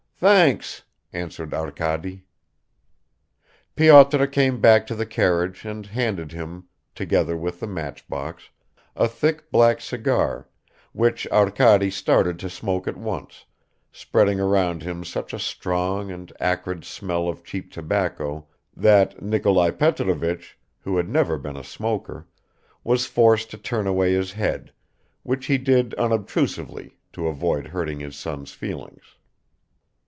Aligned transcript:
"Thanks," 0.23 0.83
answered 1.11 1.51
Arkady. 1.51 2.25
Pyotr 3.75 4.27
came 4.27 4.61
back 4.61 4.85
to 4.85 4.93
the 4.93 5.07
carriage 5.07 5.65
and 5.65 5.83
handed 5.87 6.31
him, 6.31 6.65
together 6.93 7.35
with 7.35 7.59
the 7.59 7.65
matchbox, 7.65 8.51
a 8.95 9.07
thick 9.07 9.49
black 9.49 9.81
cigar, 9.81 10.47
which 10.91 11.25
Arkady 11.31 11.89
started 11.89 12.37
to 12.37 12.51
smoke 12.51 12.87
at 12.87 12.97
once, 12.97 13.45
spreading 13.91 14.39
around 14.39 14.83
him 14.83 15.03
such 15.03 15.33
a 15.33 15.39
strong 15.39 16.11
and 16.11 16.31
acrid 16.39 16.85
smell 16.85 17.27
of 17.27 17.43
cheap 17.43 17.71
tobacco 17.73 18.45
that 18.77 19.23
Nikolai 19.23 19.71
Petrovich, 19.71 20.55
who 20.81 20.97
had 20.97 21.09
never 21.09 21.39
been 21.39 21.57
a 21.57 21.63
smoker, 21.63 22.27
was 22.83 23.07
forced 23.07 23.49
to 23.49 23.57
turn 23.57 23.87
away 23.87 24.13
his 24.13 24.33
head, 24.33 24.71
which 25.23 25.47
he 25.47 25.57
did 25.57 25.95
unobtrusively, 25.95 26.99
to 27.13 27.27
avoid 27.27 27.65
hurting 27.65 27.99
his 27.99 28.15
son's 28.15 28.51
feelings. 28.51 29.15